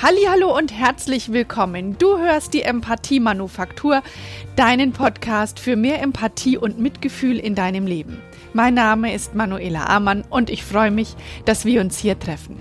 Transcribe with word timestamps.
Hallo 0.00 0.56
und 0.56 0.72
herzlich 0.72 1.32
willkommen. 1.32 1.98
Du 1.98 2.18
hörst 2.18 2.54
die 2.54 2.62
Empathie 2.62 3.18
Manufaktur, 3.18 4.00
deinen 4.54 4.92
Podcast 4.92 5.58
für 5.58 5.74
mehr 5.74 6.00
Empathie 6.00 6.56
und 6.56 6.78
Mitgefühl 6.78 7.36
in 7.36 7.56
deinem 7.56 7.84
Leben. 7.84 8.22
Mein 8.52 8.74
Name 8.74 9.12
ist 9.12 9.34
Manuela 9.34 9.86
Amann 9.86 10.22
und 10.30 10.50
ich 10.50 10.62
freue 10.62 10.92
mich, 10.92 11.16
dass 11.46 11.64
wir 11.64 11.80
uns 11.80 11.98
hier 11.98 12.16
treffen. 12.16 12.60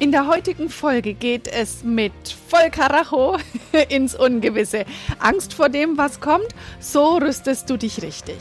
In 0.00 0.10
der 0.10 0.26
heutigen 0.26 0.70
Folge 0.70 1.14
geht 1.14 1.46
es 1.46 1.84
mit 1.84 2.12
voll 2.48 2.70
Karacho 2.70 3.36
ins 3.88 4.16
Ungewisse. 4.16 4.86
Angst 5.20 5.54
vor 5.54 5.68
dem, 5.68 5.96
was 5.96 6.18
kommt, 6.18 6.48
so 6.80 7.18
rüstest 7.18 7.70
du 7.70 7.76
dich 7.76 8.02
richtig. 8.02 8.38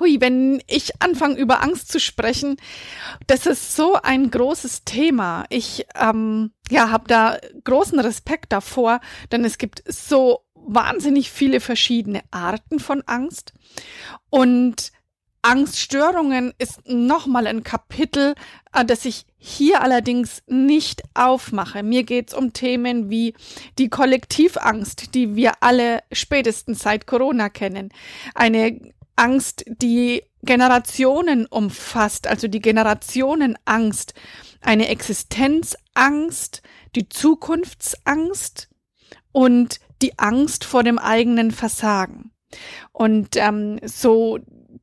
Hui, 0.00 0.20
wenn 0.20 0.62
ich 0.66 1.02
anfange 1.02 1.36
über 1.36 1.62
Angst 1.62 1.90
zu 1.90 2.00
sprechen, 2.00 2.56
das 3.26 3.46
ist 3.46 3.76
so 3.76 3.94
ein 3.94 4.30
großes 4.30 4.84
Thema. 4.84 5.44
Ich 5.50 5.86
ähm, 5.94 6.52
ja 6.70 6.90
habe 6.90 7.04
da 7.08 7.38
großen 7.64 7.98
Respekt 8.00 8.52
davor, 8.52 9.00
denn 9.32 9.44
es 9.44 9.58
gibt 9.58 9.82
so 9.86 10.40
wahnsinnig 10.54 11.30
viele 11.30 11.60
verschiedene 11.60 12.22
Arten 12.30 12.80
von 12.80 13.02
Angst 13.06 13.52
und 14.30 14.92
Angststörungen 15.44 16.54
ist 16.56 16.88
nochmal 16.88 17.46
ein 17.46 17.62
Kapitel, 17.62 18.34
äh, 18.72 18.82
das 18.84 19.04
ich 19.04 19.26
hier 19.36 19.82
allerdings 19.82 20.42
nicht 20.46 21.02
aufmache. 21.12 21.82
Mir 21.82 22.02
geht's 22.04 22.32
um 22.32 22.54
Themen 22.54 23.10
wie 23.10 23.34
die 23.78 23.90
Kollektivangst, 23.90 25.14
die 25.14 25.36
wir 25.36 25.52
alle 25.60 26.02
spätestens 26.12 26.80
seit 26.80 27.06
Corona 27.06 27.50
kennen. 27.50 27.90
Eine 28.34 28.80
Angst, 29.16 29.64
die 29.66 30.22
Generationen 30.42 31.46
umfasst, 31.46 32.26
also 32.26 32.48
die 32.48 32.60
Generationenangst, 32.60 34.14
eine 34.60 34.88
Existenzangst, 34.88 36.62
die 36.94 37.08
Zukunftsangst 37.08 38.68
und 39.32 39.80
die 40.02 40.18
Angst 40.18 40.64
vor 40.64 40.82
dem 40.82 40.98
eigenen 40.98 41.50
Versagen. 41.50 42.32
Und 42.92 43.36
ähm, 43.36 43.80
so 43.84 44.38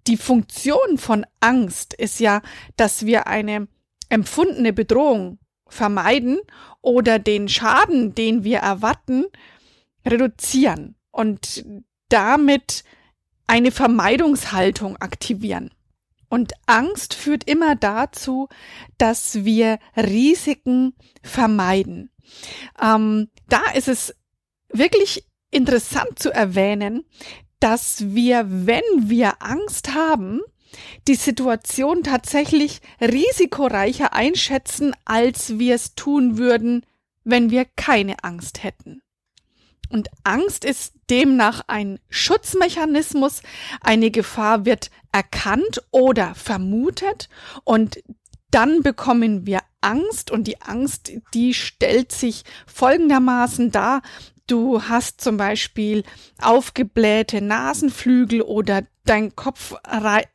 die 0.07 0.17
Funktion 0.17 0.97
von 0.97 1.25
Angst 1.39 1.93
ist 1.93 2.19
ja, 2.19 2.41
dass 2.75 3.05
wir 3.05 3.27
eine 3.27 3.67
empfundene 4.09 4.73
Bedrohung 4.73 5.39
vermeiden 5.67 6.39
oder 6.81 7.19
den 7.19 7.47
Schaden, 7.47 8.13
den 8.13 8.43
wir 8.43 8.59
erwarten, 8.59 9.25
reduzieren 10.05 10.95
und 11.11 11.65
damit 12.09 12.83
eine 13.47 13.71
Vermeidungshaltung 13.71 14.97
aktivieren. 14.97 15.71
Und 16.29 16.53
Angst 16.65 17.13
führt 17.13 17.43
immer 17.43 17.75
dazu, 17.75 18.47
dass 18.97 19.43
wir 19.43 19.79
Risiken 19.97 20.93
vermeiden. 21.21 22.09
Ähm, 22.81 23.29
da 23.49 23.61
ist 23.75 23.89
es 23.89 24.15
wirklich 24.69 25.25
interessant 25.51 26.17
zu 26.17 26.33
erwähnen, 26.33 27.03
dass 27.59 28.13
wir, 28.15 28.45
wenn 28.47 28.81
wir 28.95 29.41
Angst 29.41 29.93
haben, 29.93 30.41
die 31.07 31.15
Situation 31.15 32.03
tatsächlich 32.03 32.81
risikoreicher 33.01 34.13
einschätzen, 34.13 34.95
als 35.05 35.59
wir 35.59 35.75
es 35.75 35.95
tun 35.95 36.37
würden, 36.37 36.85
wenn 37.23 37.51
wir 37.51 37.65
keine 37.75 38.23
Angst 38.23 38.63
hätten. 38.63 39.01
Und 39.91 40.09
Angst 40.23 40.65
ist 40.65 40.93
demnach 41.09 41.61
ein 41.67 41.99
Schutzmechanismus. 42.09 43.41
Eine 43.81 44.11
Gefahr 44.11 44.65
wird 44.65 44.89
erkannt 45.11 45.81
oder 45.91 46.33
vermutet 46.35 47.29
und 47.65 48.01
dann 48.51 48.83
bekommen 48.83 49.45
wir 49.45 49.59
Angst 49.79 50.29
und 50.29 50.45
die 50.45 50.61
Angst, 50.61 51.11
die 51.33 51.53
stellt 51.53 52.11
sich 52.11 52.43
folgendermaßen 52.67 53.71
dar. 53.71 54.01
Du 54.45 54.83
hast 54.83 55.21
zum 55.21 55.37
Beispiel 55.37 56.03
aufgeblähte 56.41 57.41
Nasenflügel 57.41 58.41
oder 58.41 58.83
dein 59.05 59.35
Kopf 59.35 59.75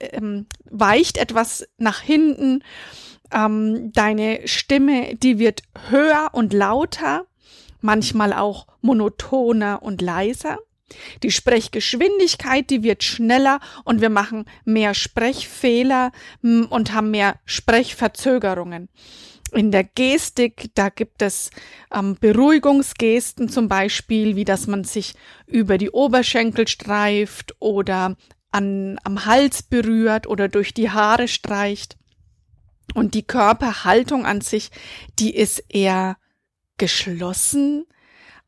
ähm, 0.01 0.47
weicht 0.65 1.19
etwas 1.19 1.69
nach 1.77 2.01
hinten. 2.01 2.65
Ähm, 3.31 3.93
deine 3.93 4.49
Stimme, 4.49 5.15
die 5.17 5.39
wird 5.39 5.63
höher 5.91 6.31
und 6.33 6.53
lauter 6.53 7.27
manchmal 7.87 8.35
auch 8.35 8.67
monotoner 8.83 9.83
und 9.83 10.03
leiser. 10.03 10.59
Die 11.23 11.31
Sprechgeschwindigkeit, 11.31 12.69
die 12.69 12.83
wird 12.83 13.03
schneller 13.03 13.61
und 13.85 14.01
wir 14.01 14.11
machen 14.11 14.45
mehr 14.65 14.95
Sprechfehler 14.95 16.13
und 16.43 16.93
haben 16.93 17.11
mehr 17.11 17.37
Sprechverzögerungen. 17.45 18.89
In 19.53 19.71
der 19.71 19.85
Gestik, 19.85 20.71
da 20.75 20.89
gibt 20.89 21.23
es 21.23 21.51
ähm, 21.95 22.17
Beruhigungsgesten 22.21 23.49
zum 23.49 23.69
Beispiel, 23.69 24.37
wie 24.37 24.45
dass 24.45 24.67
man 24.67 24.85
sich 24.85 25.15
über 25.47 25.79
die 25.79 25.91
Oberschenkel 25.91 26.69
streift 26.69 27.55
oder 27.61 28.17
an, 28.51 28.99
am 29.05 29.25
Hals 29.25 29.63
berührt 29.63 30.27
oder 30.27 30.49
durch 30.49 30.75
die 30.75 30.91
Haare 30.91 31.29
streicht. 31.29 31.97
Und 32.95 33.15
die 33.15 33.23
Körperhaltung 33.23 34.27
an 34.27 34.41
sich, 34.41 34.71
die 35.19 35.35
ist 35.35 35.65
eher 35.69 36.17
geschlossen, 36.79 37.87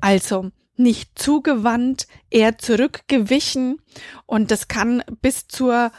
also 0.01 0.51
nicht 0.77 1.19
zugewandt, 1.19 2.07
eher 2.31 2.59
zurückgewichen 2.59 3.81
und 4.27 4.51
das 4.51 4.69
kann 4.69 5.03
bis 5.21 5.49
zur 5.49 5.91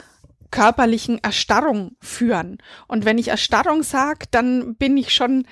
körperlichen 0.52 1.20
Erstarrung 1.24 1.96
führen. 2.02 2.58
Und 2.88 3.06
wenn 3.06 3.18
ich 3.18 3.28
Erstarrung 3.28 3.84
sage, 3.84 4.26
dann 4.32 4.76
bin 4.76 4.98
ich 4.98 5.14
schon 5.14 5.46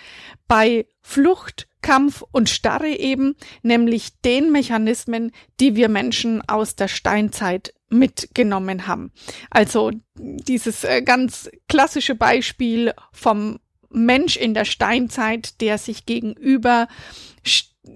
bei 0.48 0.88
Flucht, 1.02 1.68
Kampf 1.82 2.24
und 2.32 2.50
Starre 2.50 2.90
eben, 2.90 3.36
nämlich 3.62 4.20
den 4.22 4.52
Mechanismen, 4.52 5.32
die 5.60 5.76
wir 5.76 5.90
Menschen 5.90 6.42
aus 6.48 6.76
der 6.76 6.88
Steinzeit 6.88 7.74
mitgenommen 7.90 8.88
haben. 8.88 9.12
Also 9.50 9.92
dieses 10.16 10.84
äh, 10.84 11.02
ganz 11.02 11.50
klassische 11.70 12.16
Beispiel 12.16 12.94
vom 13.12 13.60
Mensch 13.90 14.38
in 14.38 14.54
der 14.54 14.66
Steinzeit, 14.66 15.62
der 15.62 15.78
sich 15.78 16.06
gegenüber 16.06 16.88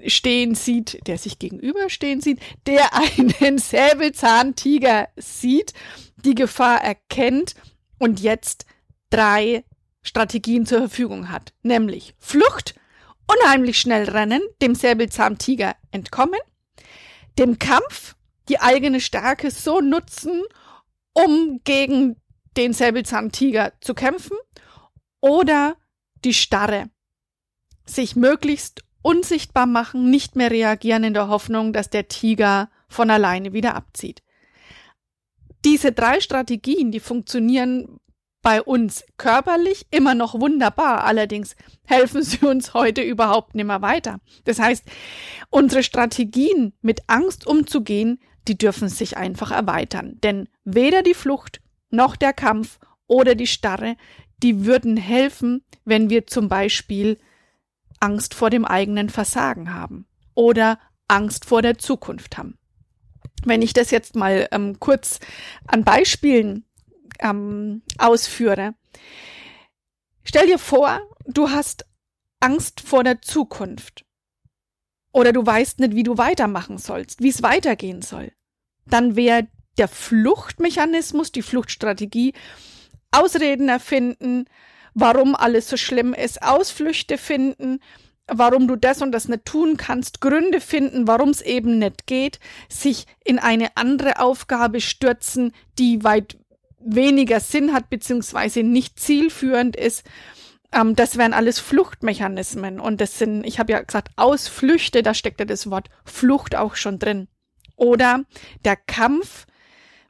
stehen 0.07 0.56
sieht, 0.56 1.06
der 1.07 1.18
sich 1.18 1.40
gegenüberstehen 1.40 2.22
sieht, 2.22 2.40
der 2.66 2.91
einen 3.40 3.57
Säbelzahntiger 3.57 5.09
sieht, 5.16 5.74
die 6.24 6.35
Gefahr 6.35 6.81
erkennt 6.81 7.56
und 8.00 8.19
jetzt 8.19 8.66
drei 9.09 9.63
Strategien 10.01 10.66
zur 10.66 10.80
Verfügung 10.80 11.30
hat, 11.30 11.53
nämlich 11.62 12.16
Flucht, 12.18 12.75
unheimlich 13.28 13.80
schnell 13.80 14.09
rennen, 14.09 14.41
dem 14.62 14.75
Säbelzahntiger 14.75 15.75
entkommen, 15.91 16.40
dem 17.38 17.59
Kampf, 17.59 18.16
die 18.50 18.59
eigene 18.59 19.00
Stärke 19.00 19.51
so 19.51 19.80
nutzen, 19.80 20.41
um 21.13 21.62
gegen 21.63 22.18
den 22.57 22.74
Säbelzahntiger 22.74 23.74
zu 23.81 23.94
kämpfen 23.94 24.38
oder 25.22 25.78
die 26.24 26.34
Starre. 26.34 26.90
Sich 27.86 28.16
möglichst 28.16 28.84
unsichtbar 29.02 29.66
machen, 29.66 30.09
nicht 30.09 30.36
mehr 30.36 30.52
reagieren 30.52 31.04
in 31.04 31.14
der 31.14 31.28
Hoffnung, 31.28 31.74
dass 31.74 31.90
der 31.90 32.08
Tiger 32.08 32.70
von 32.88 33.09
alleine 33.09 33.54
wieder 33.54 33.76
abzieht. 33.76 34.22
Diese 35.66 35.92
drei 35.92 36.20
Strategien, 36.20 36.92
die 36.92 37.00
funktionieren 37.00 38.00
bei 38.42 38.62
uns 38.62 39.06
körperlich 39.18 39.86
immer 39.92 40.16
noch 40.16 40.40
wunderbar, 40.40 41.04
allerdings 41.04 41.56
helfen 41.86 42.24
sie 42.24 42.46
uns 42.46 42.74
heute 42.74 43.02
überhaupt 43.02 43.56
nicht 43.56 43.66
mehr 43.66 43.81
weiter. 43.81 44.20
Das 44.46 44.60
heißt, 44.60 44.84
unsere 45.50 45.84
Strategien 45.84 46.74
mit 46.81 47.04
Angst 47.08 47.46
umzugehen, 47.46 48.20
die 48.48 48.58
dürfen 48.58 48.90
sich 48.90 49.18
einfach 49.18 49.52
erweitern, 49.52 50.18
denn 50.24 50.50
weder 50.64 51.04
die 51.04 51.14
Flucht 51.14 51.62
noch 51.92 52.16
der 52.16 52.34
Kampf 52.34 52.80
oder 53.06 53.36
die 53.36 53.48
Starre, 53.48 53.95
die 54.44 54.66
würden 54.66 54.98
helfen, 54.98 55.64
wenn 55.86 56.10
wir 56.10 56.28
zum 56.28 56.50
Beispiel 56.50 57.18
Angst 58.00 58.34
vor 58.34 58.50
dem 58.50 58.66
eigenen 58.66 59.10
Versagen 59.10 59.74
haben 59.74 60.08
oder 60.34 60.80
Angst 61.08 61.46
vor 61.46 61.62
der 61.62 61.78
Zukunft 61.78 62.38
haben. 62.38 62.58
Wenn 63.44 63.62
ich 63.62 63.74
das 63.74 63.92
jetzt 63.92 64.16
mal 64.16 64.48
ähm, 64.52 64.80
kurz 64.80 65.20
an 65.68 65.84
Beispielen 65.84 66.66
ähm, 67.20 67.82
ausführe, 67.98 68.76
stell 70.24 70.48
dir 70.48 70.60
vor, 70.60 71.00
du 71.26 71.50
hast 71.50 71.86
Angst 72.40 72.82
vor 72.82 73.04
der 73.04 73.22
Zukunft 73.22 74.06
oder 75.12 75.34
du 75.34 75.46
weißt 75.46 75.80
nicht, 75.80 75.96
wie 75.96 76.04
du 76.04 76.18
weitermachen 76.18 76.78
sollst, 76.78 77.22
wie 77.22 77.30
es 77.30 77.44
weitergehen 77.44 78.02
soll. 78.02 78.32
Dann 78.86 79.16
wäre 79.16 79.48
der 79.78 79.88
Fluchtmechanismus, 79.88 81.32
die 81.32 81.42
Fluchtstrategie, 81.42 82.34
Ausreden 83.12 83.69
erfinden, 83.69 84.46
warum 84.94 85.36
alles 85.36 85.69
so 85.69 85.78
schlimm 85.78 86.13
ist, 86.13 86.42
Ausflüchte 86.42 87.18
finden, 87.18 87.80
warum 88.28 88.68
du 88.68 88.75
das 88.75 89.02
und 89.02 89.12
das 89.12 89.28
nicht 89.28 89.46
tun 89.46 89.78
kannst, 89.78 90.22
Gründe 90.22 90.62
finden, 90.62 91.08
warum 91.08 91.30
es 91.30 91.42
eben 91.42 91.80
nicht 91.80 92.08
geht, 92.08 92.40
sich 92.69 93.06
in 93.24 93.40
eine 93.40 93.75
andere 93.75 94.19
Aufgabe 94.19 94.81
stürzen, 94.81 95.54
die 95.78 96.04
weit 96.04 96.38
weniger 96.80 97.40
Sinn 97.40 97.74
hat 97.74 97.90
beziehungsweise 97.90 98.63
nicht 98.63 99.00
zielführend 99.00 99.75
ist. 99.75 100.04
Ähm, 100.72 100.96
das 100.96 101.18
wären 101.18 101.34
alles 101.34 101.60
Fluchtmechanismen 101.60 102.80
und 102.80 103.02
das 103.02 103.19
sind, 103.19 103.46
ich 103.46 103.60
habe 103.60 103.74
ja 103.74 103.81
gesagt, 103.81 104.10
Ausflüchte, 104.16 105.04
da 105.04 105.14
steckt 105.14 105.40
ja 105.40 105.46
das 105.46 105.69
Wort 105.69 105.90
Flucht 106.06 106.56
auch 106.56 106.75
schon 106.75 107.00
drin. 107.00 107.28
Oder 107.75 108.25
der 108.64 108.75
Kampf, 108.75 109.46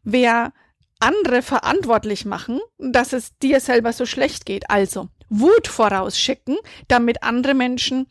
wer 0.04 0.54
andere 1.02 1.42
verantwortlich 1.42 2.26
machen, 2.26 2.60
dass 2.78 3.14
es 3.14 3.38
dir 3.40 3.60
selber 3.60 3.94
so 3.94 4.06
schlecht 4.06 4.46
geht. 4.46 4.70
Also 4.70 5.10
Wut 5.30 5.68
vorausschicken, 5.68 6.58
damit 6.88 7.24
andere 7.24 7.54
Menschen 7.54 8.08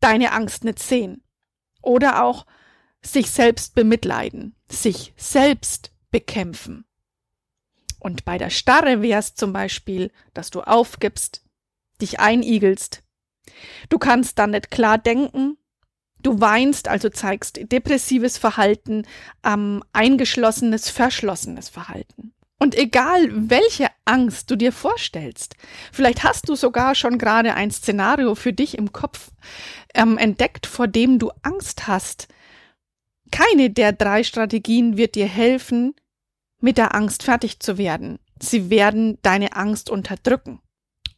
deine 0.00 0.32
Angst 0.32 0.64
nicht 0.64 0.78
sehen. 0.78 1.22
Oder 1.82 2.22
auch 2.22 2.46
sich 3.02 3.30
selbst 3.30 3.74
bemitleiden, 3.74 4.54
sich 4.70 5.14
selbst 5.16 5.92
bekämpfen. 6.10 6.84
Und 8.00 8.24
bei 8.24 8.38
der 8.38 8.50
Starre 8.50 9.02
wär's 9.02 9.34
zum 9.34 9.52
Beispiel, 9.52 10.12
dass 10.34 10.50
du 10.50 10.60
aufgibst, 10.60 11.44
dich 12.00 12.20
einigelst. 12.20 13.02
Du 13.88 13.98
kannst 13.98 14.38
dann 14.38 14.50
nicht 14.50 14.70
klar 14.70 14.98
denken, 14.98 15.58
du 16.22 16.40
weinst, 16.40 16.88
also 16.88 17.08
zeigst 17.08 17.60
depressives 17.70 18.38
Verhalten, 18.38 19.06
ähm, 19.44 19.82
eingeschlossenes, 19.92 20.90
verschlossenes 20.90 21.68
Verhalten. 21.68 22.32
Und 22.60 22.76
egal, 22.76 23.28
welche 23.30 23.86
Angst 24.04 24.50
du 24.50 24.56
dir 24.56 24.72
vorstellst, 24.72 25.54
vielleicht 25.92 26.24
hast 26.24 26.48
du 26.48 26.56
sogar 26.56 26.96
schon 26.96 27.18
gerade 27.18 27.54
ein 27.54 27.70
Szenario 27.70 28.34
für 28.34 28.52
dich 28.52 28.76
im 28.76 28.92
Kopf 28.92 29.30
ähm, 29.94 30.18
entdeckt, 30.18 30.66
vor 30.66 30.88
dem 30.88 31.20
du 31.20 31.30
Angst 31.42 31.86
hast. 31.86 32.26
Keine 33.30 33.70
der 33.70 33.92
drei 33.92 34.24
Strategien 34.24 34.96
wird 34.96 35.14
dir 35.14 35.26
helfen, 35.26 35.94
mit 36.60 36.78
der 36.78 36.96
Angst 36.96 37.22
fertig 37.22 37.60
zu 37.60 37.78
werden. 37.78 38.18
Sie 38.40 38.70
werden 38.70 39.18
deine 39.22 39.54
Angst 39.54 39.88
unterdrücken. 39.88 40.60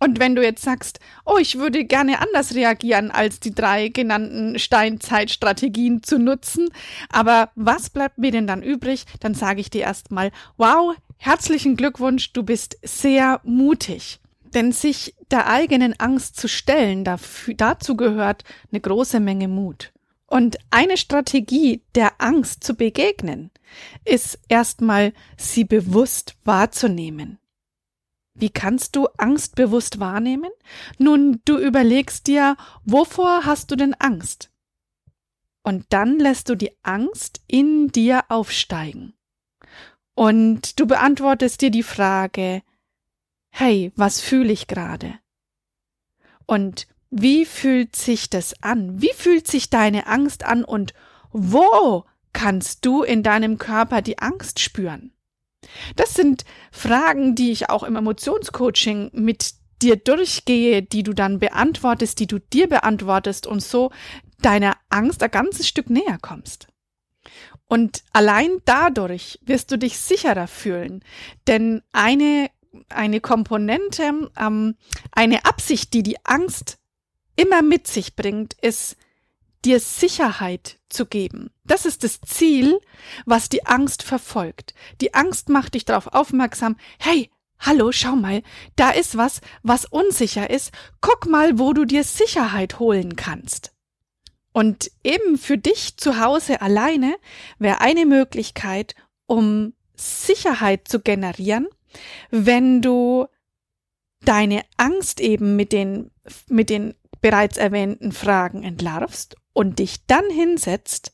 Und 0.03 0.19
wenn 0.19 0.35
du 0.35 0.43
jetzt 0.43 0.63
sagst, 0.63 0.99
oh, 1.27 1.37
ich 1.39 1.59
würde 1.59 1.85
gerne 1.85 2.21
anders 2.21 2.55
reagieren, 2.55 3.11
als 3.11 3.39
die 3.39 3.55
drei 3.55 3.89
genannten 3.89 4.59
Steinzeitstrategien 4.59 6.03
zu 6.03 6.19
nutzen, 6.19 6.71
aber 7.11 7.51
was 7.55 7.91
bleibt 7.91 8.17
mir 8.17 8.31
denn 8.31 8.47
dann 8.47 8.63
übrig? 8.63 9.05
Dann 9.21 9.35
sage 9.35 9.61
ich 9.61 9.69
dir 9.69 9.83
erstmal, 9.83 10.33
wow, 10.57 10.97
herzlichen 11.19 11.77
Glückwunsch, 11.77 12.33
du 12.33 12.43
bist 12.43 12.79
sehr 12.83 13.41
mutig. 13.45 14.21
Denn 14.55 14.73
sich 14.73 15.15
der 15.31 15.47
eigenen 15.49 15.95
Angst 16.01 16.41
zu 16.41 16.49
stellen, 16.49 17.05
dafür, 17.05 17.55
dazu 17.55 17.95
gehört 17.95 18.43
eine 18.73 18.81
große 18.81 19.21
Menge 19.21 19.49
Mut. 19.49 19.93
Und 20.27 20.57
eine 20.71 20.97
Strategie, 20.97 21.83
der 21.95 22.13
Angst 22.19 22.65
zu 22.65 22.75
begegnen, 22.75 23.51
ist 24.07 24.39
erstmal, 24.49 25.13
sie 25.37 25.65
bewusst 25.65 26.37
wahrzunehmen. 26.45 27.39
Wie 28.35 28.51
kannst 28.51 28.97
du 28.97 29.07
Angst 29.17 29.57
bewusst 29.57 30.01
wahrnehmen? 30.01 30.51
Nun, 30.99 31.41
du 31.45 31.59
überlegst 31.59 32.27
dir, 32.27 32.57
wovor 32.85 33.45
hast 33.45 33.71
du 33.71 33.77
denn 33.77 33.95
Angst? 33.95 34.51
Und 35.63 35.87
dann 35.91 36.19
lässt 36.19 36.49
du 36.49 36.55
die 36.55 36.73
Angst 36.83 37.43
in 37.47 37.89
dir 37.89 38.25
aufsteigen. 38.29 39.15
Und 40.15 40.79
du 40.81 40.87
beantwortest 40.87 41.61
dir 41.61 41.71
die 41.71 41.83
Frage, 41.83 42.63
hey, 43.51 43.93
was 43.97 44.21
fühle 44.21 44.53
ich 44.53 44.67
gerade? 44.67 45.19
Und 46.47 46.87
wie 47.11 47.45
fühlt 47.45 47.97
sich 47.97 48.31
das 48.31 48.63
an? 48.63 49.03
Wie 49.03 49.13
fühlt 49.15 49.47
sich 49.47 49.71
deine 49.71 50.07
Angst 50.07 50.45
an 50.45 50.65
und 50.65 50.95
wo 51.33 52.05
kannst 52.33 52.87
du 52.87 53.03
in 53.03 53.23
deinem 53.23 53.59
Körper 53.59 54.03
die 54.03 54.19
Angst 54.19 54.61
spüren? 54.61 55.13
Das 55.97 56.15
sind 56.15 56.45
Fragen, 56.73 57.35
die 57.35 57.53
ich 57.53 57.71
auch 57.71 57.83
im 57.83 57.97
Emotionscoaching 57.97 59.11
mit 59.13 59.55
dir 59.83 59.97
durchgehe, 59.97 60.83
die 60.83 61.03
du 61.03 61.13
dann 61.13 61.39
beantwortest, 61.39 62.19
die 62.21 62.27
du 62.27 62.39
dir 62.39 62.69
beantwortest 62.69 63.47
und 63.47 63.63
so 63.63 63.91
deiner 64.41 64.77
Angst 64.89 65.23
ein 65.23 65.31
ganzes 65.31 65.69
Stück 65.69 65.91
näher 65.91 66.19
kommst. 66.21 66.69
Und 67.67 68.03
allein 68.13 68.51
dadurch 68.65 69.39
wirst 69.43 69.71
du 69.71 69.79
dich 69.79 69.99
sicherer 69.99 70.49
fühlen, 70.49 71.05
denn 71.47 71.83
eine 71.93 72.51
eine 72.89 73.21
Komponente, 73.21 74.31
ähm, 74.39 74.77
eine 75.13 75.45
Absicht, 75.45 75.93
die 75.95 76.03
die 76.03 76.25
Angst 76.25 76.79
immer 77.37 77.63
mit 77.63 77.87
sich 77.87 78.17
bringt, 78.17 78.55
ist, 78.55 78.97
dir 79.65 79.81
Sicherheit 79.81 80.79
zu 80.89 81.07
geben. 81.07 81.51
Das 81.65 81.87
ist 81.87 82.05
das 82.05 82.21
Ziel, 82.21 82.81
was 83.27 83.49
die 83.49 83.67
Angst 83.67 84.03
verfolgt. 84.03 84.75
Die 85.01 85.15
Angst 85.15 85.49
macht 85.49 85.75
dich 85.75 85.85
darauf 85.85 86.09
aufmerksam, 86.09 86.77
hey, 86.99 87.31
hallo, 87.59 87.93
schau 87.93 88.17
mal, 88.17 88.43
da 88.77 88.91
ist 88.91 89.17
was, 89.17 89.41
was 89.63 89.85
unsicher 89.85 90.51
ist. 90.51 90.73
Guck 91.01 91.27
mal, 91.27 91.59
wo 91.59 91.73
du 91.73 91.85
dir 91.85 92.05
Sicherheit 92.05 92.79
holen 92.79 93.17
kannst. 93.17 93.73
Und 94.53 94.91
eben 95.05 95.39
für 95.39 95.59
dich 95.59 95.97
zu 95.97 96.19
Hause 96.19 96.61
alleine 96.61 97.17
wäre 97.59 97.81
eine 97.81 98.07
Möglichkeit, 98.07 98.95
um 99.27 99.75
Sicherheit 99.95 100.89
zu 100.89 101.01
generieren, 101.01 101.69
wenn 102.31 102.83
du 102.83 103.27
deine 104.25 104.65
Angst 104.77 105.21
eben 105.21 105.57
mit 105.57 105.73
den, 105.73 106.11
mit 106.49 106.69
den 106.71 106.95
bereits 107.21 107.57
erwähnten 107.57 108.13
Fragen 108.13 108.63
entlarvst 108.63 109.37
und 109.53 109.79
dich 109.79 110.07
dann 110.07 110.29
hinsetzt 110.31 111.13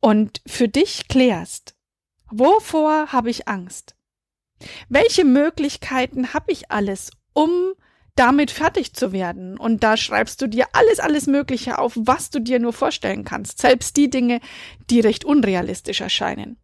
und 0.00 0.42
für 0.46 0.68
dich 0.68 1.08
klärst, 1.08 1.74
wovor 2.30 3.12
habe 3.12 3.30
ich 3.30 3.48
Angst? 3.48 3.96
Welche 4.88 5.24
Möglichkeiten 5.24 6.32
habe 6.32 6.52
ich 6.52 6.70
alles, 6.70 7.10
um 7.32 7.72
damit 8.14 8.50
fertig 8.50 8.94
zu 8.94 9.12
werden? 9.12 9.58
Und 9.58 9.82
da 9.82 9.96
schreibst 9.96 10.40
du 10.40 10.46
dir 10.46 10.66
alles, 10.72 11.00
alles 11.00 11.26
Mögliche 11.26 11.78
auf, 11.78 11.94
was 11.96 12.30
du 12.30 12.40
dir 12.40 12.58
nur 12.58 12.72
vorstellen 12.72 13.24
kannst, 13.24 13.60
selbst 13.60 13.96
die 13.96 14.10
Dinge, 14.10 14.40
die 14.90 15.00
recht 15.00 15.24
unrealistisch 15.24 16.00
erscheinen. 16.00 16.58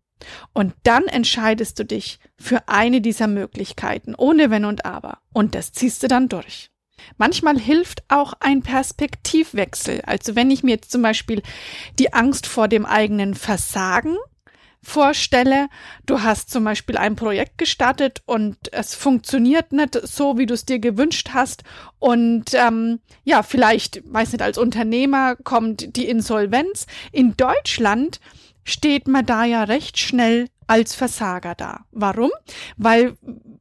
Und 0.53 0.75
dann 0.83 1.05
entscheidest 1.05 1.79
du 1.79 1.85
dich 1.85 2.19
für 2.37 2.69
eine 2.69 3.01
dieser 3.01 3.27
Möglichkeiten, 3.27 4.15
ohne 4.15 4.51
Wenn 4.51 4.65
und 4.65 4.85
Aber. 4.85 5.19
Und 5.33 5.55
das 5.55 5.73
ziehst 5.73 6.03
du 6.03 6.09
dann 6.09 6.29
durch. 6.29 6.70
Manchmal 7.19 7.59
hilft 7.59 8.03
auch 8.09 8.35
ein 8.41 8.63
Perspektivwechsel. 8.63 10.03
Also 10.07 10.37
wenn 10.37 10.51
ich 10.51 10.63
mir 10.63 10.73
jetzt 10.73 10.91
zum 10.91 11.03
Beispiel 11.03 11.43
die 11.99 12.13
Angst 12.13 12.47
vor 12.47 12.69
dem 12.69 12.87
eigenen 12.87 13.35
Versagen 13.35 14.17
vorstelle, 14.83 15.69
du 16.07 16.23
hast 16.23 16.51
zum 16.51 16.65
Beispiel 16.65 16.97
ein 16.97 17.17
Projekt 17.17 17.59
gestartet 17.59 18.23
und 18.25 18.57
es 18.73 18.95
funktioniert 18.95 19.73
nicht 19.73 19.95
so, 20.03 20.39
wie 20.39 20.47
du 20.47 20.55
es 20.55 20.65
dir 20.65 20.79
gewünscht 20.79 21.31
hast 21.35 21.65
und 21.99 22.55
ähm, 22.55 23.01
ja, 23.25 23.43
vielleicht, 23.43 24.03
weiß 24.11 24.33
nicht, 24.33 24.43
als 24.43 24.57
Unternehmer 24.57 25.37
kommt 25.37 25.97
die 25.97 26.09
Insolvenz. 26.09 26.87
In 27.13 27.37
Deutschland 27.37 28.21
steht 28.65 29.07
man 29.07 29.27
da 29.27 29.45
ja 29.45 29.65
recht 29.65 29.99
schnell 29.99 30.49
als 30.67 30.95
Versager 30.95 31.55
da. 31.55 31.85
Warum? 31.91 32.31
Weil 32.77 33.17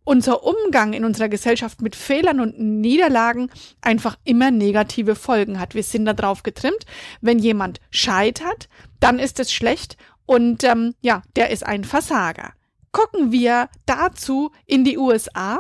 unser 0.10 0.44
Umgang 0.44 0.94
in 0.94 1.06
unserer 1.06 1.30
Gesellschaft 1.30 1.84
mit 1.84 1.96
Fehlern 1.96 2.40
und 2.40 2.58
Niederlagen 2.60 3.52
einfach 3.80 4.18
immer 4.24 4.50
negative 4.50 5.14
Folgen 5.14 5.60
hat. 5.60 5.76
Wir 5.76 5.84
sind 5.84 6.06
darauf 6.06 6.42
getrimmt, 6.42 6.84
wenn 7.22 7.38
jemand 7.38 7.80
scheitert, 7.92 8.70
dann 9.00 9.20
ist 9.20 9.40
es 9.40 9.54
schlecht 9.54 9.98
und 10.26 10.64
ähm, 10.64 10.96
ja, 11.02 11.22
der 11.36 11.52
ist 11.52 11.64
ein 11.64 11.84
Versager. 11.84 12.54
Gucken 12.92 13.32
wir 13.32 13.70
dazu 13.86 14.50
in 14.66 14.84
die 14.84 14.98
USA 14.98 15.60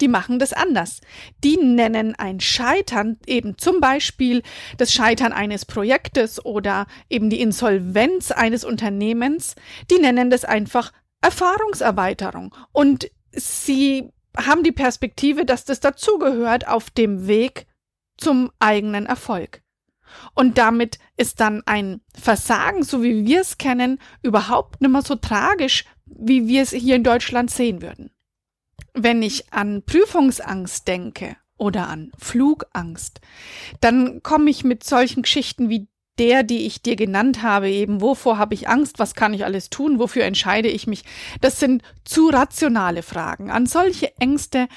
die 0.00 0.06
machen 0.06 0.38
das 0.38 0.52
anders. 0.52 1.00
Die 1.42 1.56
nennen 1.56 2.14
ein 2.14 2.38
Scheitern 2.38 3.18
eben 3.26 3.58
zum 3.58 3.80
Beispiel 3.80 4.44
das 4.76 4.92
Scheitern 4.92 5.32
eines 5.32 5.64
Projektes 5.64 6.44
oder 6.44 6.86
eben 7.10 7.30
die 7.30 7.40
Insolvenz 7.40 8.30
eines 8.30 8.64
Unternehmens. 8.64 9.56
Die 9.90 9.98
nennen 9.98 10.30
das 10.30 10.44
einfach 10.44 10.92
Erfahrungserweiterung. 11.20 12.54
Und 12.70 13.10
sie 13.32 14.10
haben 14.36 14.62
die 14.62 14.72
Perspektive, 14.72 15.44
dass 15.44 15.64
das 15.64 15.80
dazugehört 15.80 16.68
auf 16.68 16.90
dem 16.90 17.26
Weg 17.26 17.66
zum 18.16 18.50
eigenen 18.58 19.06
Erfolg. 19.06 19.62
Und 20.34 20.58
damit 20.58 20.98
ist 21.16 21.40
dann 21.40 21.62
ein 21.66 22.00
Versagen, 22.14 22.82
so 22.82 23.02
wie 23.02 23.26
wir 23.26 23.40
es 23.40 23.58
kennen, 23.58 24.00
überhaupt 24.22 24.80
nicht 24.80 24.90
mehr 24.90 25.02
so 25.02 25.16
tragisch, 25.16 25.84
wie 26.06 26.48
wir 26.48 26.62
es 26.62 26.70
hier 26.70 26.96
in 26.96 27.04
Deutschland 27.04 27.50
sehen 27.50 27.82
würden. 27.82 28.10
Wenn 28.94 29.22
ich 29.22 29.52
an 29.52 29.82
Prüfungsangst 29.84 30.88
denke 30.88 31.36
oder 31.56 31.88
an 31.88 32.10
Flugangst, 32.18 33.20
dann 33.80 34.22
komme 34.22 34.50
ich 34.50 34.64
mit 34.64 34.84
solchen 34.84 35.22
Geschichten 35.22 35.68
wie 35.68 35.88
der, 36.18 36.42
die 36.42 36.66
ich 36.66 36.82
dir 36.82 36.96
genannt 36.96 37.42
habe, 37.42 37.70
eben, 37.70 38.00
wovor 38.00 38.38
habe 38.38 38.54
ich 38.54 38.68
Angst, 38.68 38.98
was 38.98 39.14
kann 39.14 39.34
ich 39.34 39.44
alles 39.44 39.70
tun, 39.70 39.98
wofür 39.98 40.24
entscheide 40.24 40.68
ich 40.68 40.86
mich, 40.86 41.04
das 41.40 41.60
sind 41.60 41.82
zu 42.04 42.28
rationale 42.28 43.02
Fragen. 43.02 43.50
An 43.50 43.66
solche 43.66 44.12
Ängste 44.18 44.68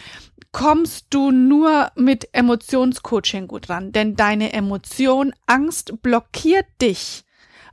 kommst 0.52 1.08
du 1.10 1.32
nur 1.32 1.92
mit 1.96 2.30
Emotionscoaching 2.34 3.48
gut 3.48 3.70
ran, 3.70 3.92
denn 3.92 4.16
deine 4.16 4.54
Emotion 4.54 5.34
Angst 5.46 6.02
blockiert 6.02 6.66
dich 6.82 7.24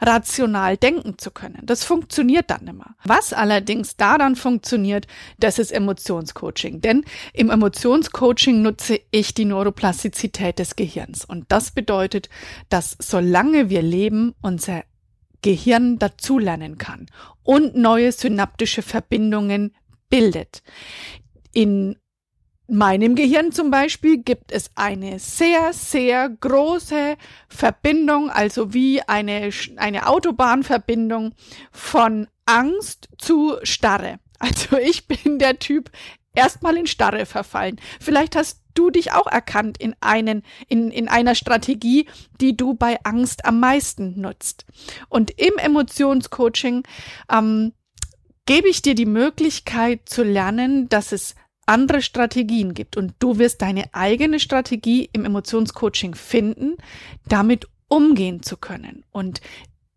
rational 0.01 0.77
denken 0.77 1.19
zu 1.19 1.31
können. 1.31 1.61
Das 1.65 1.85
funktioniert 1.85 2.51
dann 2.51 2.67
immer. 2.67 2.95
Was 3.05 3.33
allerdings 3.33 3.97
daran 3.97 4.37
funktioniert, 4.37 5.07
das 5.39 5.59
ist 5.59 5.73
Emotionscoaching. 5.73 6.81
Denn 6.81 7.05
im 7.33 7.51
Emotionscoaching 7.51 8.63
nutze 8.63 9.01
ich 9.11 9.35
die 9.35 9.45
Neuroplastizität 9.45 10.59
des 10.59 10.77
Gehirns. 10.77 11.25
Und 11.25 11.47
das 11.49 11.71
bedeutet, 11.71 12.29
dass 12.69 12.97
solange 13.01 13.71
wir 13.71 13.83
leben, 13.83 14.35
unser 14.41 14.85
Gehirn 15.43 15.99
dazulernen 15.99 16.79
kann 16.79 17.07
und 17.43 17.77
neue 17.77 18.13
synaptische 18.13 18.83
Verbindungen 18.83 19.75
bildet. 20.09 20.63
In 21.53 21.97
meinem 22.69 23.15
Gehirn 23.15 23.51
zum 23.51 23.71
Beispiel 23.71 24.19
gibt 24.19 24.53
es 24.53 24.71
eine 24.75 25.19
sehr, 25.19 25.73
sehr 25.73 26.29
große 26.29 27.17
Verbindung, 27.49 28.31
also 28.31 28.75
wie 28.75 29.01
eine, 29.03 29.51
eine 29.77 30.07
Autobahnverbindung 30.07 31.35
von 31.73 32.29
Angst 32.47 33.09
zu 33.19 33.57
Starre. 33.63 34.21
Also 34.41 34.77
ich 34.77 35.09
bin 35.09 35.41
der 35.41 35.59
Typ 35.59 35.91
erstmal 36.33 36.77
in 36.77 36.87
Starre 36.87 37.27
verfallen. 37.27 37.81
Vielleicht 37.99 38.37
hast 38.37 38.63
du 38.75 38.91
dich 38.91 39.11
auch 39.11 39.27
erkannt 39.27 39.79
in 39.79 39.97
einen, 40.01 40.45
in, 40.69 40.93
in 40.93 41.09
einer 41.09 41.35
Strategie, 41.35 42.07
die 42.41 42.57
du 42.57 42.75
bei 42.75 43.01
Angst 43.03 43.45
am 43.45 43.59
meisten 43.59 44.21
nutzt. 44.21 44.65
Und 45.09 45.33
im 45.33 45.59
Emotionscoaching 45.59 46.85
ähm, 47.33 47.73
gebe 48.47 48.69
ich 48.69 48.81
dir 48.81 48.95
die 48.95 49.07
Möglichkeit 49.07 50.09
zu 50.09 50.23
lernen, 50.23 50.89
dass 50.89 51.11
es 51.11 51.35
andere 51.69 52.03
Strategien 52.03 52.75
gibt 52.75 52.97
und 52.97 53.15
du 53.19 53.39
wirst 53.39 53.63
deine 53.63 53.93
eigene 53.93 54.41
Strategie 54.41 55.09
im 55.13 55.25
Emotionscoaching 55.25 56.15
finden, 56.15 56.77
damit 57.29 57.67
umgehen 57.89 58.43
zu 58.43 58.57
können. 58.57 59.05
Und 59.13 59.41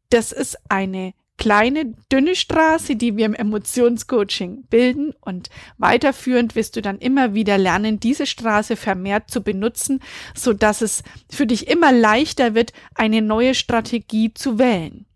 das 0.09 0.31
ist 0.31 0.57
eine 0.69 1.13
kleine, 1.37 1.95
dünne 2.11 2.35
Straße, 2.35 2.95
die 2.95 3.17
wir 3.17 3.25
im 3.25 3.33
Emotionscoaching 3.33 4.65
bilden 4.69 5.13
und 5.21 5.49
weiterführend 5.79 6.55
wirst 6.55 6.75
du 6.75 6.83
dann 6.83 6.99
immer 6.99 7.33
wieder 7.33 7.57
lernen, 7.57 7.99
diese 7.99 8.27
Straße 8.27 8.75
vermehrt 8.75 9.31
zu 9.31 9.41
benutzen, 9.41 10.01
so 10.35 10.53
dass 10.53 10.81
es 10.81 11.01
für 11.31 11.47
dich 11.47 11.67
immer 11.67 11.91
leichter 11.91 12.53
wird, 12.53 12.73
eine 12.93 13.23
neue 13.23 13.55
Strategie 13.55 14.33
zu 14.33 14.59
wählen. 14.59 15.07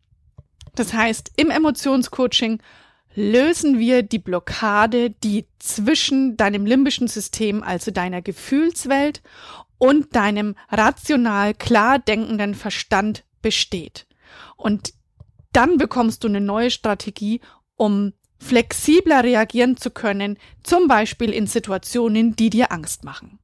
Das 0.73 0.93
heißt, 0.93 1.31
im 1.35 1.51
Emotionscoaching 1.51 2.59
lösen 3.15 3.79
wir 3.79 4.03
die 4.03 4.19
Blockade, 4.19 5.09
die 5.09 5.47
zwischen 5.59 6.37
deinem 6.37 6.65
limbischen 6.65 7.07
System, 7.07 7.63
also 7.63 7.91
deiner 7.91 8.21
Gefühlswelt 8.21 9.21
und 9.77 10.15
deinem 10.15 10.55
rational 10.69 11.53
klar 11.53 11.99
denkenden 11.99 12.53
Verstand 12.53 13.23
besteht. 13.41 14.05
Und 14.57 14.93
dann 15.53 15.77
bekommst 15.77 16.23
du 16.23 16.27
eine 16.27 16.41
neue 16.41 16.71
Strategie, 16.71 17.41
um 17.77 18.13
flexibler 18.37 19.23
reagieren 19.23 19.77
zu 19.77 19.89
können, 19.91 20.37
zum 20.63 20.87
Beispiel 20.87 21.31
in 21.31 21.47
Situationen, 21.47 22.35
die 22.35 22.49
dir 22.49 22.71
Angst 22.71 23.03
machen. 23.03 23.39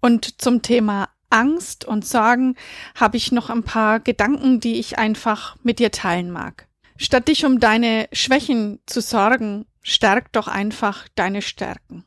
Und 0.00 0.40
zum 0.42 0.60
Thema 0.60 1.08
Angst 1.30 1.84
und 1.84 2.04
Sorgen 2.04 2.56
habe 2.94 3.16
ich 3.16 3.32
noch 3.32 3.48
ein 3.50 3.62
paar 3.62 4.00
Gedanken, 4.00 4.60
die 4.60 4.78
ich 4.78 4.98
einfach 4.98 5.56
mit 5.62 5.78
dir 5.78 5.90
teilen 5.90 6.30
mag. 6.30 6.68
Statt 6.96 7.28
dich 7.28 7.44
um 7.44 7.58
deine 7.58 8.08
Schwächen 8.12 8.80
zu 8.86 9.00
sorgen, 9.00 9.66
stärk 9.82 10.32
doch 10.32 10.46
einfach 10.46 11.08
deine 11.16 11.42
Stärken. 11.42 12.04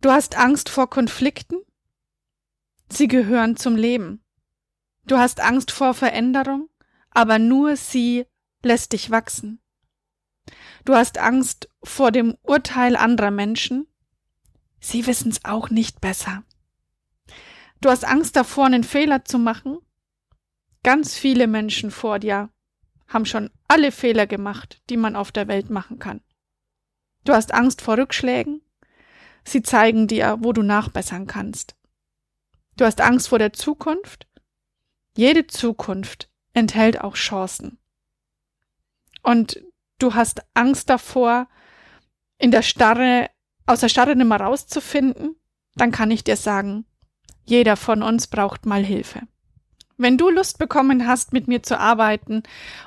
Du 0.00 0.10
hast 0.10 0.36
Angst 0.36 0.68
vor 0.68 0.90
Konflikten? 0.90 1.56
Sie 2.90 3.08
gehören 3.08 3.56
zum 3.56 3.76
Leben. 3.76 4.22
Du 5.06 5.16
hast 5.16 5.40
Angst 5.40 5.70
vor 5.70 5.94
Veränderung, 5.94 6.68
aber 7.10 7.38
nur 7.38 7.76
sie 7.76 8.26
lässt 8.62 8.92
dich 8.92 9.10
wachsen. 9.10 9.60
Du 10.84 10.94
hast 10.94 11.16
Angst 11.16 11.70
vor 11.82 12.12
dem 12.12 12.36
Urteil 12.42 12.96
anderer 12.96 13.30
Menschen? 13.30 13.86
Sie 14.78 15.06
wissen's 15.06 15.42
auch 15.44 15.70
nicht 15.70 16.02
besser. 16.02 16.44
Du 17.80 17.88
hast 17.88 18.04
Angst 18.04 18.36
davor, 18.36 18.66
einen 18.66 18.84
Fehler 18.84 19.24
zu 19.24 19.38
machen? 19.38 19.78
Ganz 20.82 21.16
viele 21.16 21.46
Menschen 21.46 21.90
vor 21.90 22.18
dir 22.18 22.50
haben 23.08 23.26
schon 23.26 23.50
alle 23.68 23.92
Fehler 23.92 24.26
gemacht, 24.26 24.82
die 24.90 24.96
man 24.96 25.16
auf 25.16 25.32
der 25.32 25.48
Welt 25.48 25.70
machen 25.70 25.98
kann. 25.98 26.20
Du 27.24 27.32
hast 27.32 27.52
Angst 27.54 27.80
vor 27.80 27.96
Rückschlägen? 27.96 28.60
Sie 29.44 29.62
zeigen 29.62 30.06
dir, 30.06 30.38
wo 30.40 30.52
du 30.52 30.62
nachbessern 30.62 31.26
kannst. 31.26 31.76
Du 32.76 32.84
hast 32.84 33.00
Angst 33.00 33.28
vor 33.28 33.38
der 33.38 33.52
Zukunft? 33.52 34.26
Jede 35.16 35.46
Zukunft 35.46 36.30
enthält 36.54 37.00
auch 37.00 37.14
Chancen. 37.14 37.78
Und 39.22 39.62
du 39.98 40.14
hast 40.14 40.42
Angst 40.54 40.90
davor, 40.90 41.48
in 42.38 42.50
der 42.50 42.62
Starre, 42.62 43.30
aus 43.66 43.80
der 43.80 43.88
Starre 43.88 44.16
nicht 44.16 44.26
mehr 44.26 44.40
rauszufinden? 44.40 45.36
Dann 45.76 45.92
kann 45.92 46.10
ich 46.10 46.24
dir 46.24 46.36
sagen, 46.36 46.84
jeder 47.44 47.76
von 47.76 48.02
uns 48.02 48.26
braucht 48.26 48.66
mal 48.66 48.84
Hilfe. 48.84 49.22
Wenn 49.96 50.18
du 50.18 50.28
Lust 50.28 50.58
bekommen 50.58 51.06
hast, 51.06 51.32
mit 51.32 51.46
mir 51.46 51.62
zu 51.62 51.78
arbeiten 51.78 52.42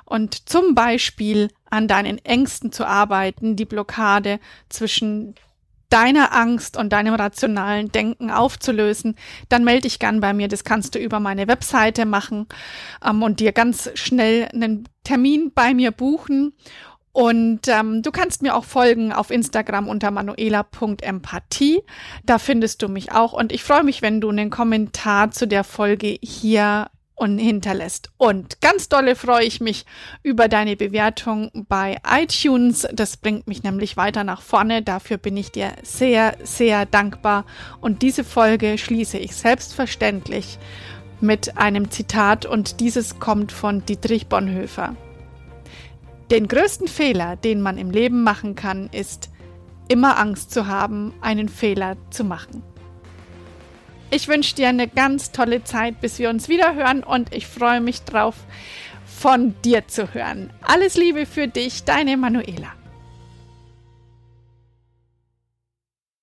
und 0.06 0.50
zum 0.50 0.76
Beispiel 0.76 1.50
an 1.70 1.88
deinen 1.88 2.18
Ängsten 2.26 2.72
zu 2.72 2.86
arbeiten, 2.86 3.56
die 3.56 3.66
Blockade 3.66 4.40
zwischen 4.70 5.36
deiner 5.90 6.34
Angst 6.34 6.78
und 6.78 6.92
deinem 6.92 7.14
rationalen 7.14 7.92
Denken 7.92 8.30
aufzulösen, 8.30 9.16
dann 9.50 9.64
melde 9.64 9.84
dich 9.84 10.00
gern 10.00 10.20
bei 10.20 10.34
mir. 10.34 10.48
Das 10.48 10.64
kannst 10.64 10.96
du 10.96 11.00
über 11.00 11.20
meine 11.20 11.48
Webseite 11.48 12.06
machen 12.06 12.48
ähm, 13.06 13.24
und 13.24 13.40
dir 13.40 13.54
ganz 13.54 13.90
schnell 13.96 14.50
einen 14.54 14.88
Termin 15.04 15.52
bei 15.54 15.74
mir 15.74 15.92
buchen. 15.92 16.54
Und 17.14 17.68
ähm, 17.68 18.04
du 18.04 18.12
kannst 18.12 18.44
mir 18.44 18.56
auch 18.56 18.66
folgen 18.66 19.12
auf 19.12 19.32
Instagram 19.32 19.88
unter 19.88 20.12
manuela.empathie. 20.12 21.82
Da 22.26 22.38
findest 22.38 22.84
du 22.84 22.90
mich 22.90 23.12
auch. 23.12 23.34
Und 23.34 23.52
ich 23.52 23.64
freue 23.64 23.84
mich, 23.84 24.04
wenn 24.04 24.22
du 24.22 24.30
einen 24.30 24.52
Kommentar 24.52 25.32
zu 25.32 25.48
der 25.48 25.64
Folge 25.64 26.18
hier 26.22 26.90
und 27.18 27.40
hinterlässt. 27.40 28.12
Und 28.18 28.62
ganz 28.62 28.90
dolle 28.90 29.16
freue 29.16 29.44
ich 29.44 29.60
mich 29.60 29.86
über 30.22 30.48
deine 30.48 30.76
Bewertung 30.76 31.52
bei 31.68 31.98
iTunes. 32.08 32.88
Das 32.94 33.18
bringt 33.18 33.48
mich 33.48 33.64
nämlich 33.64 33.98
weiter 33.98 34.24
nach 34.24 34.42
vorne. 34.42 34.84
Dafür 34.84 35.18
bin 35.18 35.36
ich 35.36 35.52
dir 35.52 35.74
sehr, 35.82 36.38
sehr 36.44 36.86
dankbar. 36.86 37.46
Und 37.82 38.04
diese 38.04 38.24
Folge 38.24 38.78
schließe 38.78 39.18
ich 39.18 39.36
selbstverständlich 39.36 40.60
mit 41.20 41.58
einem 41.58 41.90
Zitat 41.90 42.46
und 42.46 42.80
dieses 42.80 43.20
kommt 43.20 43.52
von 43.52 43.84
Dietrich 43.84 44.28
Bonhoeffer. 44.28 44.96
Den 46.30 46.48
größten 46.48 46.88
Fehler, 46.88 47.36
den 47.36 47.62
man 47.62 47.80
im 47.80 47.90
Leben 47.90 48.22
machen 48.22 48.54
kann, 48.54 48.90
ist, 48.92 49.32
immer 49.88 50.20
Angst 50.20 50.52
zu 50.52 50.68
haben, 50.68 51.14
einen 51.22 51.50
Fehler 51.50 51.98
zu 52.12 52.24
machen. 52.24 52.62
Ich 54.10 54.30
wünsche 54.30 54.56
dir 54.56 54.70
eine 54.70 54.88
ganz 54.88 55.32
tolle 55.32 55.66
Zeit, 55.66 56.00
bis 56.00 56.18
wir 56.18 56.30
uns 56.30 56.48
wieder 56.48 56.76
hören 56.76 57.04
und 57.04 57.34
ich 57.36 57.46
freue 57.46 57.82
mich 57.82 58.04
drauf, 58.04 58.36
von 59.06 59.54
dir 59.64 59.88
zu 59.88 60.14
hören. 60.14 60.50
Alles 60.62 60.96
Liebe 60.96 61.26
für 61.26 61.48
dich, 61.48 61.84
deine 61.84 62.16
Manuela. 62.16 62.77